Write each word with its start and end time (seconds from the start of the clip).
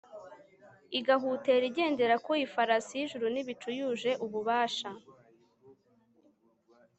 igahutera 0.99 1.63
igendera 1.71 2.15
ku 2.25 2.31
ifarasi 2.45 2.91
y'ijuru 2.99 3.25
n'ibicu, 3.33 3.67
yuje 3.77 4.11
ububasha 4.25 4.89